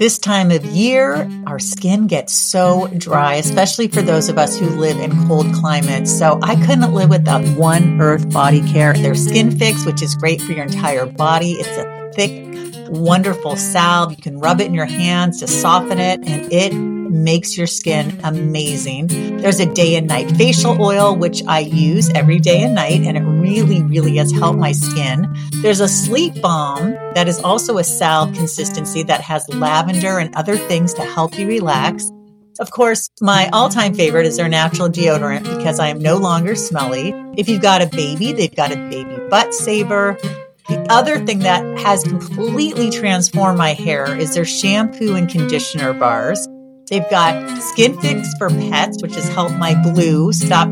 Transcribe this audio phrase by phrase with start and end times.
[0.00, 4.66] This time of year, our skin gets so dry, especially for those of us who
[4.66, 6.10] live in cold climates.
[6.10, 8.94] So I couldn't live without One Earth Body Care.
[8.94, 11.52] Their Skin Fix, which is great for your entire body.
[11.52, 14.12] It's a thick, wonderful salve.
[14.12, 16.72] You can rub it in your hands to soften it, and it
[17.10, 19.08] makes your skin amazing.
[19.38, 23.16] There's a day and night facial oil, which I use every day and night, and
[23.16, 25.32] it really, really has helped my skin.
[25.62, 30.56] There's a sleep balm that is also a salve consistency that has lavender and other
[30.56, 32.10] things to help you relax.
[32.60, 36.54] Of course, my all time favorite is their natural deodorant because I am no longer
[36.54, 37.14] smelly.
[37.36, 40.18] If you've got a baby, they've got a baby butt saver.
[40.68, 46.46] The other thing that has completely transformed my hair is their shampoo and conditioner bars.
[46.90, 50.68] They've got Skin Fix for pets, which has helped my blue stop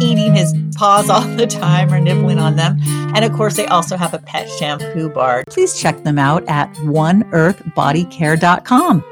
[0.00, 2.76] eating his paws all the time or nibbling on them.
[3.14, 5.42] And of course, they also have a pet shampoo bar.
[5.48, 9.04] Please check them out at oneearthbodycare.com.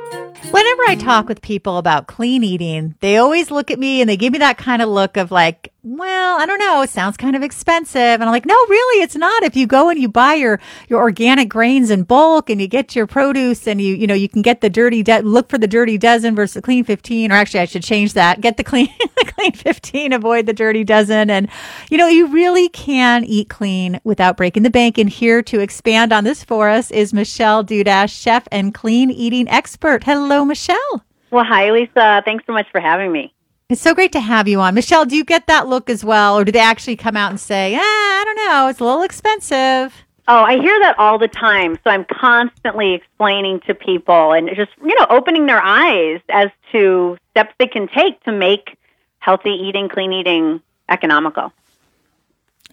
[0.50, 4.16] Whenever I talk with people about clean eating, they always look at me and they
[4.16, 6.83] give me that kind of look of like, well, I don't know.
[6.83, 8.01] It sounds kind of expensive.
[8.01, 9.45] And I'm like, no, really, it's not.
[9.45, 12.97] If you go and you buy your, your organic grains in bulk and you get
[12.97, 15.69] your produce and you, you know, you can get the dirty, de- look for the
[15.69, 18.41] dirty dozen versus the clean 15, or actually I should change that.
[18.41, 21.31] Get the clean, the clean 15, avoid the dirty dozen.
[21.31, 21.48] And,
[21.89, 24.98] you know, you really can eat clean without breaking the bank.
[24.98, 29.48] And here to expand on this for us is Michelle Dudash, chef and clean eating
[29.48, 30.03] expert.
[30.03, 31.05] Hello, Michelle.
[31.31, 32.23] Well, hi, Lisa.
[32.25, 33.33] Thanks so much for having me.
[33.69, 34.77] It's so great to have you on.
[34.77, 36.39] Michelle, do you get that look as well?
[36.39, 39.03] Or do they actually come out and say, ah, I don't know, it's a little
[39.03, 40.05] expensive?
[40.28, 41.77] Oh, I hear that all the time.
[41.83, 47.19] So I'm constantly explaining to people and just, you know, opening their eyes as to
[47.33, 48.78] steps they can take to make
[49.19, 51.53] healthy eating, clean eating economical.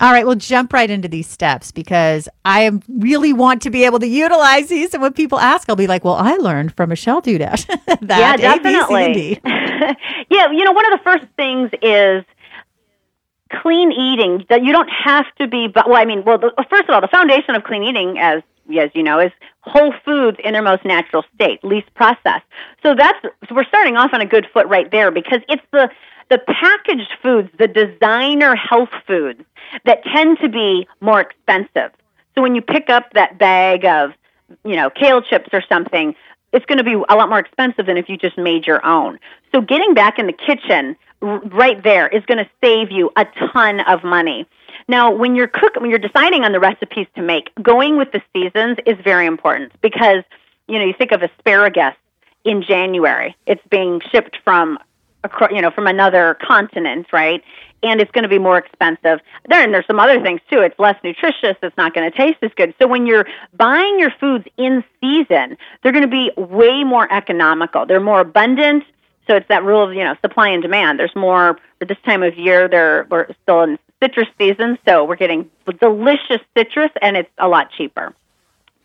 [0.01, 3.99] All right, we'll jump right into these steps because I really want to be able
[3.99, 4.93] to utilize these.
[4.93, 7.67] And when people ask, I'll be like, "Well, I learned from Michelle Dudash."
[8.01, 9.39] that yeah, definitely.
[9.45, 12.25] yeah, you know, one of the first things is
[13.61, 14.45] clean eating.
[14.49, 15.67] That you don't have to be.
[15.67, 18.41] But well, I mean, well, the, first of all, the foundation of clean eating, as
[18.79, 19.31] as you know, is
[19.61, 22.45] whole foods in their most natural state, least processed.
[22.81, 25.89] So that's so we're starting off on a good foot right there because it's the
[26.29, 29.41] the packaged foods, the designer health foods
[29.85, 31.91] that tend to be more expensive.
[32.35, 34.11] So when you pick up that bag of,
[34.63, 36.15] you know, kale chips or something,
[36.51, 39.19] it's going to be a lot more expensive than if you just made your own.
[39.53, 43.79] So getting back in the kitchen right there is going to save you a ton
[43.81, 44.45] of money.
[44.87, 48.21] Now, when you're cook when you're deciding on the recipes to make, going with the
[48.33, 50.23] seasons is very important because,
[50.67, 51.95] you know, you think of asparagus
[52.43, 53.35] in January.
[53.45, 54.77] It's being shipped from
[55.51, 57.43] you know, from another continent, right?
[57.81, 59.19] And it's going to be more expensive.
[59.49, 60.59] Then there's some other things too.
[60.59, 61.57] It's less nutritious.
[61.61, 62.73] It's not going to taste as good.
[62.79, 67.85] So when you're buying your foods in season, they're going to be way more economical.
[67.85, 68.83] They're more abundant.
[69.27, 70.99] So it's that rule of you know supply and demand.
[70.99, 72.67] There's more for this time of year.
[72.67, 77.71] There we're still in citrus season, so we're getting delicious citrus, and it's a lot
[77.71, 78.13] cheaper.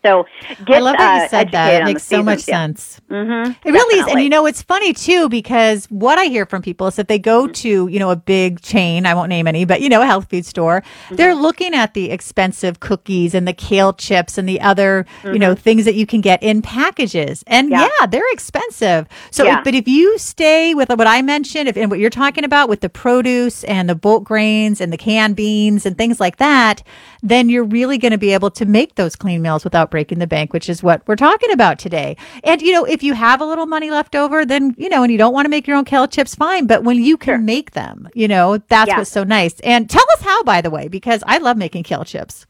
[0.03, 0.25] So
[0.65, 1.81] get, I love that you uh, said that.
[1.81, 2.55] It makes so much yeah.
[2.55, 3.01] sense.
[3.09, 4.07] Mm-hmm, it really is.
[4.07, 7.19] And you know, it's funny too, because what I hear from people is that they
[7.19, 7.51] go mm-hmm.
[7.53, 10.29] to, you know, a big chain, I won't name any, but, you know, a health
[10.29, 10.81] food store.
[10.81, 11.15] Mm-hmm.
[11.15, 15.53] They're looking at the expensive cookies and the kale chips and the other, you know,
[15.53, 15.61] mm-hmm.
[15.61, 17.43] things that you can get in packages.
[17.45, 19.07] And yeah, yeah they're expensive.
[19.31, 19.57] So, yeah.
[19.57, 22.69] if, but if you stay with what I mentioned, if, and what you're talking about
[22.69, 26.83] with the produce and the bulk grains and the canned beans and things like that,
[27.21, 30.27] then you're really going to be able to make those clean meals without breaking the
[30.27, 32.17] bank, which is what we're talking about today.
[32.43, 35.11] And, you know, if you have a little money left over, then, you know, and
[35.11, 36.67] you don't want to make your own kale chips, fine.
[36.67, 37.37] But when you can sure.
[37.39, 38.97] make them, you know, that's yeah.
[38.97, 39.59] what's so nice.
[39.61, 42.45] And tell us how, by the way, because I love making kale chips.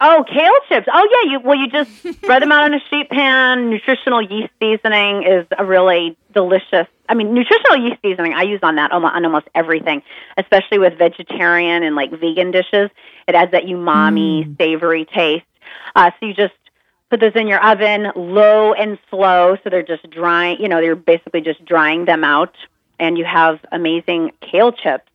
[0.00, 0.86] Oh, kale chips.
[0.92, 1.32] Oh, yeah.
[1.32, 1.90] You well, you just
[2.22, 3.70] spread them out in a sheet pan.
[3.70, 6.86] Nutritional yeast seasoning is a really delicious.
[7.08, 10.02] I mean, nutritional yeast seasoning I use on that on almost everything,
[10.36, 12.90] especially with vegetarian and like vegan dishes.
[13.28, 14.58] It adds that umami, mm.
[14.58, 15.46] savory taste.
[15.94, 16.54] Uh, so you just
[17.10, 20.60] put those in your oven, low and slow, so they're just drying.
[20.60, 22.54] You know, they're basically just drying them out,
[22.98, 25.10] and you have amazing kale chips.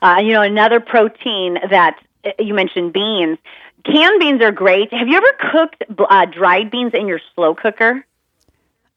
[0.00, 3.38] Uh, you know, another protein that uh, you mentioned beans.
[3.84, 4.92] Canned beans are great.
[4.92, 8.04] Have you ever cooked uh, dried beans in your slow cooker?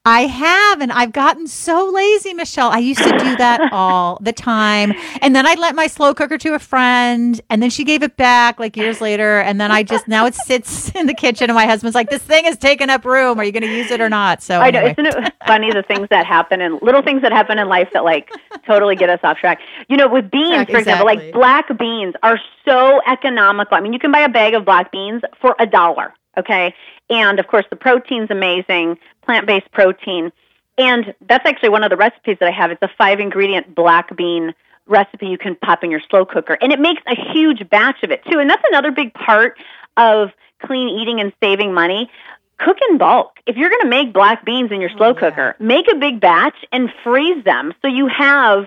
[0.06, 2.70] I have, and I've gotten so lazy, Michelle.
[2.70, 4.92] I used to do that all the time.
[5.20, 8.16] And then I'd let my slow cooker to a friend, and then she gave it
[8.16, 9.40] back like years later.
[9.40, 12.22] And then I just, now it sits in the kitchen, and my husband's like, this
[12.22, 13.40] thing is taking up room.
[13.40, 14.44] Are you going to use it or not?
[14.44, 14.86] So I know.
[14.86, 18.04] Isn't it funny the things that happen and little things that happen in life that
[18.04, 18.30] like
[18.64, 19.58] totally get us off track?
[19.88, 23.76] You know, with beans, for example, like black beans are so economical.
[23.76, 26.14] I mean, you can buy a bag of black beans for a dollar.
[26.38, 26.74] Okay.
[27.08, 28.98] And of course, the protein's amazing.
[29.26, 30.32] Plant based protein.
[30.78, 32.70] And that's actually one of the recipes that I have.
[32.70, 34.54] It's a five ingredient black bean
[34.86, 36.56] recipe you can pop in your slow cooker.
[36.60, 38.38] And it makes a huge batch of it too.
[38.38, 39.58] And that's another big part
[39.96, 40.30] of
[40.64, 42.10] clean eating and saving money.
[42.58, 43.38] Cook in bulk.
[43.46, 45.20] If you're going to make black beans in your slow oh, yeah.
[45.20, 48.66] cooker, make a big batch and freeze them so you have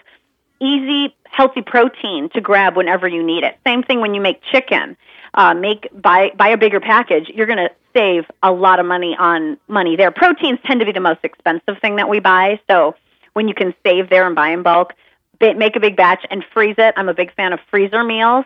[0.60, 3.58] easy, healthy protein to grab whenever you need it.
[3.66, 4.98] Same thing when you make chicken.
[5.34, 7.30] Uh, make buy buy a bigger package.
[7.30, 10.12] You're going to save a lot of money on money there.
[10.12, 12.96] Proteins tend to be the most expensive thing that we buy, so
[13.34, 14.94] when you can save there and buy in bulk,
[15.40, 16.94] make a big batch and freeze it.
[16.98, 18.46] I'm a big fan of freezer meals.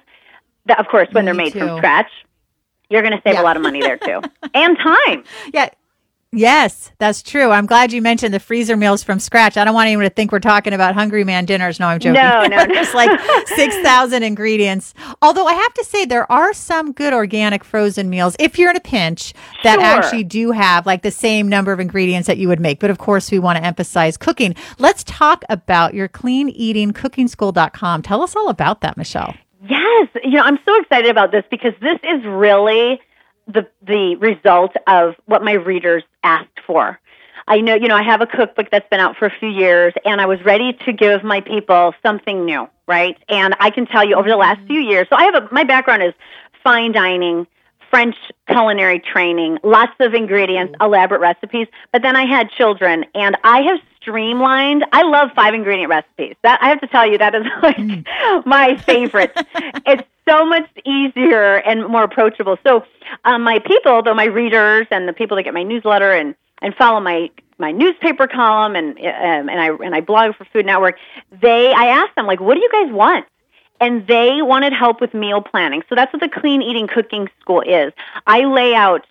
[0.65, 1.59] That, of course, when Me they're made too.
[1.59, 2.09] from scratch,
[2.89, 3.41] you're going to save yeah.
[3.41, 4.21] a lot of money there too,
[4.53, 5.23] and time.
[5.53, 5.69] Yeah,
[6.35, 7.51] Yes, that's true.
[7.51, 9.55] I'm glad you mentioned the freezer meals from scratch.
[9.55, 11.79] I don't want anyone to think we're talking about Hungry Man dinners.
[11.79, 12.21] No, I'm joking.
[12.21, 12.73] No, no, no.
[12.73, 14.93] There's like 6,000 ingredients.
[15.21, 18.77] Although I have to say, there are some good organic frozen meals, if you're in
[18.77, 19.33] a pinch,
[19.63, 19.83] that sure.
[19.83, 22.79] actually do have like the same number of ingredients that you would make.
[22.79, 24.55] But of course, we want to emphasize cooking.
[24.77, 28.01] Let's talk about your clean eating cooking cookingschool.com.
[28.01, 29.35] Tell us all about that, Michelle.
[29.67, 30.09] Yes.
[30.23, 32.99] You know, I'm so excited about this because this is really
[33.47, 36.99] the the result of what my readers asked for.
[37.47, 39.93] I know, you know, I have a cookbook that's been out for a few years,
[40.05, 43.17] and I was ready to give my people something new, right?
[43.27, 44.67] And I can tell you, over the last mm-hmm.
[44.67, 46.13] few years, so I have a my background is
[46.63, 47.45] fine dining,
[47.89, 48.15] French
[48.47, 50.83] culinary training, lots of ingredients, mm-hmm.
[50.83, 51.67] elaborate recipes.
[51.91, 54.85] But then I had children, and I have streamlined.
[54.91, 56.35] I love five ingredient recipes.
[56.43, 58.45] That I have to tell you, that is like mm.
[58.45, 59.31] my favorite.
[59.85, 62.57] it's so much easier and more approachable.
[62.65, 62.85] So,
[63.25, 66.75] um, my people, though my readers and the people that get my newsletter and and
[66.75, 70.97] follow my my newspaper column and um, and I and I blog for Food Network,
[71.41, 73.25] they I asked them like, what do you guys want?
[73.81, 75.83] And they wanted help with meal planning.
[75.89, 77.91] So that's what the Clean Eating Cooking School is.
[78.25, 79.05] I lay out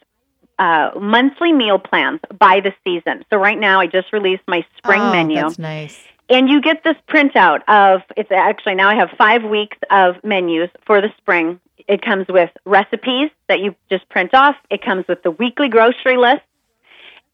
[0.63, 3.25] uh, monthly meal plans by the season.
[3.31, 5.41] So right now, I just released my spring oh, menu.
[5.41, 6.01] That's nice.
[6.31, 10.71] And you get this printout of it's actually now I have five weeks of menus
[10.87, 11.59] for the spring.
[11.89, 14.55] It comes with recipes that you just print off.
[14.71, 16.43] It comes with the weekly grocery list,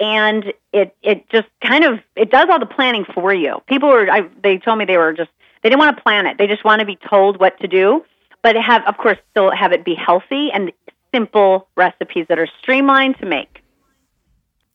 [0.00, 3.60] and it it just kind of it does all the planning for you.
[3.66, 5.30] People were I, they told me they were just
[5.62, 6.38] they didn't want to plan it.
[6.38, 8.06] They just want to be told what to do,
[8.42, 10.72] but have of course still have it be healthy and
[11.14, 13.62] simple recipes that are streamlined to make.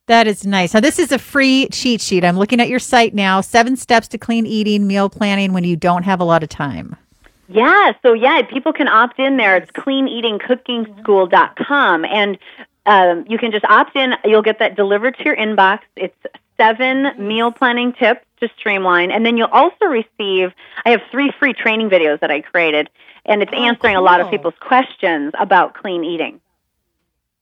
[0.07, 0.73] That is nice.
[0.73, 2.25] Now, this is a free cheat sheet.
[2.25, 3.39] I'm looking at your site now.
[3.39, 6.97] Seven steps to clean eating, meal planning when you don't have a lot of time.
[7.47, 7.93] Yeah.
[8.01, 9.55] So, yeah, people can opt in there.
[9.55, 12.05] It's cleaneatingcookingschool.com.
[12.05, 12.37] And
[12.85, 14.13] um, you can just opt in.
[14.25, 15.79] You'll get that delivered to your inbox.
[15.95, 16.17] It's
[16.57, 19.09] seven meal planning tips to streamline.
[19.11, 20.51] And then you'll also receive,
[20.85, 22.89] I have three free training videos that I created,
[23.25, 26.39] and it's oh, answering a lot of people's questions about clean eating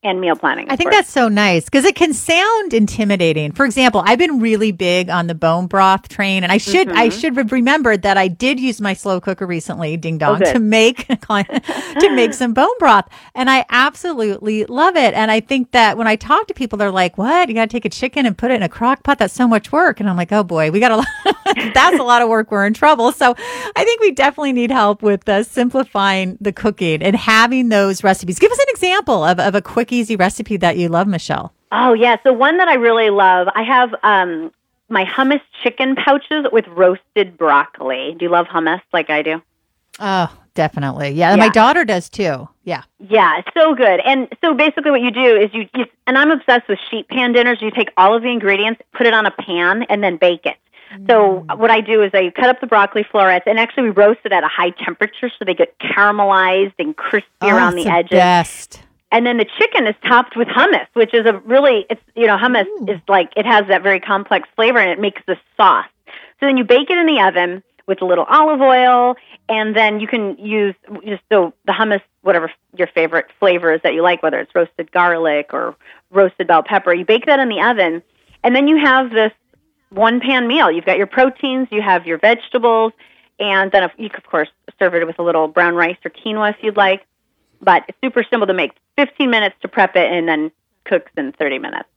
[0.04, 0.68] and meal planning.
[0.70, 1.02] I think course.
[1.02, 3.52] that's so nice because it can sound intimidating.
[3.52, 6.98] For example, I've been really big on the bone broth train, and I should mm-hmm.
[6.98, 10.54] I should have remembered that I did use my slow cooker recently, ding dong, okay.
[10.54, 15.14] to make to make some bone broth, and I absolutely love it.
[15.14, 17.48] And I think that when I talk to people, they're like, "What?
[17.48, 19.20] You got to take a chicken and put it in a crock pot?
[19.20, 21.08] That's so much work." And I'm like, "Oh boy, we got a lot.
[21.74, 22.50] that's a lot of work.
[22.50, 27.04] We're in trouble." So I think we definitely need help with uh, simplifying the cooking
[27.04, 28.40] and having those recipes.
[28.40, 31.54] Give us an example of of a quick easy recipe that you love, Michelle?
[31.72, 32.18] Oh, yeah.
[32.24, 34.52] So, one that I really love, I have um,
[34.90, 38.16] my hummus chicken pouches with roasted broccoli.
[38.20, 39.42] Do you love hummus like I do?
[40.00, 41.12] Oh, definitely.
[41.12, 41.36] Yeah, yeah.
[41.38, 42.48] my daughter does too.
[42.64, 42.84] Yeah.
[43.00, 44.00] Yeah, so good.
[44.06, 47.34] And so basically what you do is you, you and I'm obsessed with sheet pan
[47.34, 47.60] dinners.
[47.62, 50.58] You take all of the ingredients, put it on a pan and then bake it.
[51.08, 51.58] So mm.
[51.58, 54.34] what I do is I cut up the broccoli florets and actually we roast it
[54.34, 58.12] at a high temperature so they get caramelized and crispy oh, around the, the edges.
[58.12, 62.28] Best and then the chicken is topped with hummus, which is a really it's you
[62.28, 62.86] know hummus Ooh.
[62.88, 65.86] is like it has that very complex flavor and it makes the sauce.
[66.40, 69.16] So then you bake it in the oven with a little olive oil,
[69.50, 70.76] and then you can use
[71.06, 74.92] just so the hummus whatever your favorite flavor is that you like, whether it's roasted
[74.92, 75.76] garlic or
[76.12, 76.94] roasted bell pepper.
[76.94, 78.02] You bake that in the oven,
[78.44, 79.34] and then you have this
[79.90, 80.72] one pan meal.
[80.72, 82.94] You've got your proteins, you have your vegetables,
[83.40, 84.50] and then you can, of course
[84.80, 87.06] serve it with a little brown rice or quinoa if you'd like
[87.62, 88.72] but it's super simple to make.
[88.98, 90.52] 15 minutes to prep it and then
[90.86, 91.88] cooks in 30 minutes.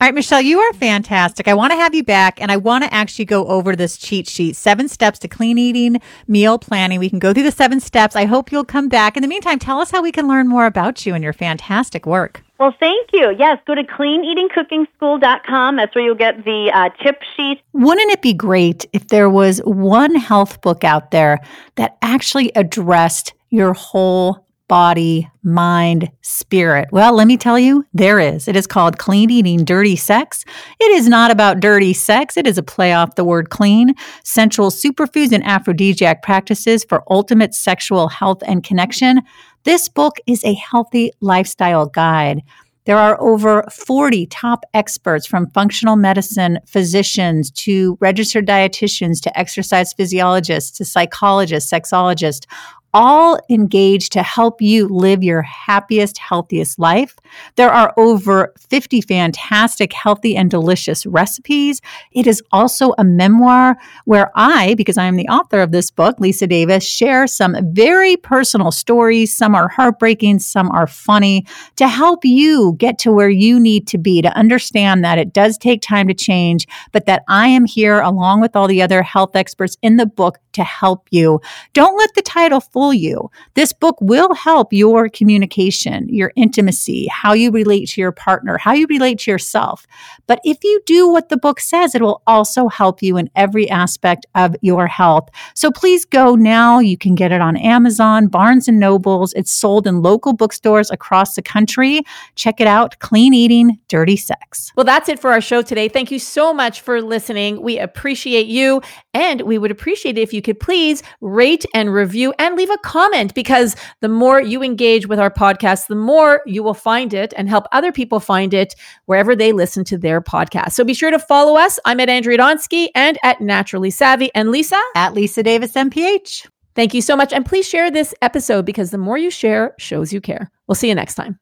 [0.00, 1.48] All right, Michelle, you are fantastic.
[1.48, 4.28] I want to have you back and I want to actually go over this cheat
[4.28, 7.00] sheet seven steps to clean eating, meal planning.
[7.00, 8.14] We can go through the seven steps.
[8.14, 9.16] I hope you'll come back.
[9.16, 12.06] In the meantime, tell us how we can learn more about you and your fantastic
[12.06, 12.44] work.
[12.60, 13.34] Well, thank you.
[13.36, 15.76] Yes, go to cleaneatingcookingschool.com.
[15.76, 17.60] That's where you'll get the uh, tip sheet.
[17.72, 21.40] Wouldn't it be great if there was one health book out there
[21.74, 26.88] that actually addressed your whole body, mind, spirit?
[26.92, 28.46] Well, let me tell you, there is.
[28.48, 30.44] It is called Clean Eating Dirty Sex.
[30.78, 33.94] It is not about dirty sex, it is a play off the word clean.
[34.24, 39.22] Central superfoods and aphrodisiac practices for ultimate sexual health and connection.
[39.64, 42.42] This book is a healthy lifestyle guide.
[42.88, 49.92] There are over 40 top experts from functional medicine physicians to registered dietitians to exercise
[49.92, 52.46] physiologists to psychologists, sexologists,
[52.94, 57.14] all engaged to help you live your happiest, healthiest life.
[57.56, 61.80] There are over 50 fantastic, healthy, and delicious recipes.
[62.12, 66.18] It is also a memoir where I, because I am the author of this book,
[66.18, 69.36] Lisa Davis, share some very personal stories.
[69.36, 73.98] Some are heartbreaking, some are funny, to help you get to where you need to
[73.98, 78.00] be, to understand that it does take time to change, but that I am here
[78.00, 81.40] along with all the other health experts in the book to help you.
[81.72, 83.28] Don't let the title fool you.
[83.54, 88.72] This book will help your communication, your intimacy, how you relate to your partner, how
[88.72, 89.84] you relate to yourself.
[90.28, 93.68] But if you do what the book says, it will also help you in every
[93.68, 95.28] aspect of your health.
[95.54, 96.78] So please go now.
[96.78, 99.32] You can get it on Amazon, Barnes and Nobles.
[99.32, 102.02] It's sold in local bookstores across the country.
[102.36, 102.96] Check it out.
[103.00, 104.70] Clean Eating, Dirty Sex.
[104.76, 105.88] Well, that's it for our show today.
[105.88, 107.60] Thank you so much for listening.
[107.60, 108.82] We appreciate you
[109.14, 112.82] and we would appreciate it if you could please rate and review and leave a
[112.82, 117.32] comment because the more you engage with our podcast, the more you will find it
[117.36, 118.74] and help other people find it
[119.06, 120.72] wherever they listen to their podcast.
[120.72, 121.78] So be sure to follow us.
[121.84, 126.46] I'm at Andrea Donsky and at Naturally Savvy and Lisa at Lisa Davis MPH.
[126.74, 127.32] Thank you so much.
[127.32, 130.50] And please share this episode because the more you share shows you care.
[130.66, 131.36] We'll see you next time.